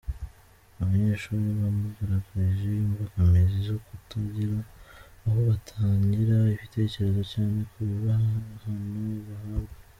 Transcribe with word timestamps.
Abanyeshuli 0.81 1.49
bamugaragarije 1.61 2.69
imbogamizi 2.85 3.57
zo 3.67 3.77
kutagira 3.85 4.57
aho 5.25 5.39
batangira 5.49 6.37
ibitekerezo 6.55 7.21
cyane 7.31 7.57
ku 7.71 7.79
bihano 7.89 9.19
bahabwa. 9.27 9.75